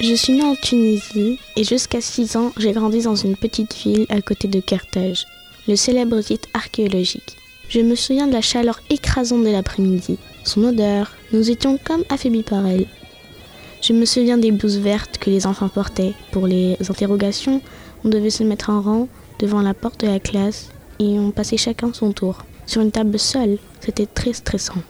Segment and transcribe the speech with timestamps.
[0.00, 4.06] Je suis née en Tunisie et jusqu'à 6 ans, j'ai grandi dans une petite ville
[4.08, 5.26] à côté de Carthage,
[5.68, 7.36] le célèbre site archéologique.
[7.68, 12.42] Je me souviens de la chaleur écrasante de l'après-midi, son odeur, nous étions comme affaiblis
[12.42, 12.86] par elle.
[13.82, 16.14] Je me souviens des blouses vertes que les enfants portaient.
[16.32, 17.60] Pour les interrogations,
[18.04, 20.70] on devait se mettre en rang devant la porte de la classe
[21.00, 22.38] et on passait chacun son tour.
[22.66, 24.82] Sur une table seule, c'était très stressant.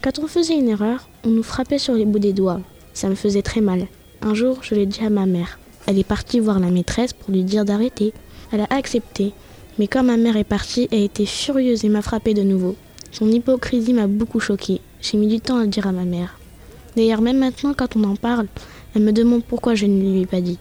[0.00, 2.60] Quand on faisait une erreur, on nous frappait sur les bouts des doigts.
[2.92, 3.88] Ça me faisait très mal.
[4.26, 5.58] Un jour, je l'ai dit à ma mère.
[5.86, 8.14] Elle est partie voir la maîtresse pour lui dire d'arrêter.
[8.52, 9.32] Elle a accepté.
[9.78, 12.74] Mais quand ma mère est partie, elle était furieuse et m'a frappé de nouveau.
[13.12, 14.80] Son hypocrisie m'a beaucoup choquée.
[15.02, 16.38] J'ai mis du temps à le dire à ma mère.
[16.96, 18.46] D'ailleurs, même maintenant, quand on en parle,
[18.96, 20.58] elle me demande pourquoi je ne lui ai pas dit.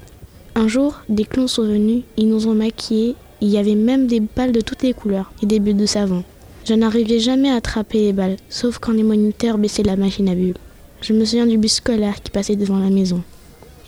[0.56, 4.20] Un jour, des clowns sont venus, ils nous ont maquillés, il y avait même des
[4.20, 6.26] balles de toutes les couleurs et des bulles de savon.
[6.66, 10.36] Je n'arrivais jamais à attraper les balles, sauf quand les moniteurs baissaient la machine à
[10.36, 10.58] bulles.
[11.00, 13.24] Je me souviens du bus scolaire qui passait devant la maison.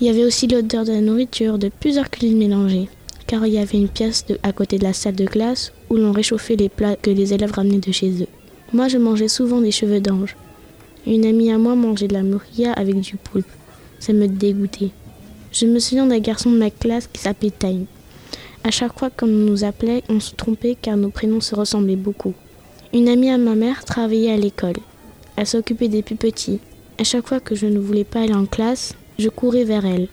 [0.02, 2.90] Il y avait aussi l'odeur de la nourriture, de plusieurs cuisines mélangées,
[3.28, 6.12] car il y avait une pièce à côté de la salle de classe où l'on
[6.12, 8.28] réchauffait les plats que les élèves ramenaient de chez eux.
[8.74, 10.36] Moi, je mangeais souvent des cheveux d'ange.
[11.08, 13.48] Une amie à moi mangeait de la mourilla avec du poulpe.
[14.00, 14.92] Ça me dégoûtait.
[15.54, 17.86] Je me souviens d'un garçon de ma classe qui s'appelait Time.
[18.66, 22.34] À chaque fois qu'on nous appelait, on se trompait car nos prénoms se ressemblaient beaucoup.
[22.94, 24.76] Une amie à ma mère travaillait à l'école.
[25.38, 26.60] Elle s'occupait des plus petits.
[27.00, 30.08] À chaque fois que je ne voulais pas aller en classe, je courais vers elle.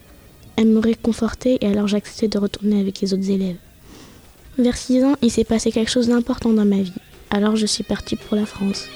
[0.56, 3.56] Elle me réconfortait et alors j'acceptais de retourner avec les autres élèves.
[4.58, 6.92] Vers 6 ans, il s'est passé quelque chose d'important dans ma vie.
[7.30, 8.86] Alors je suis partie pour la France.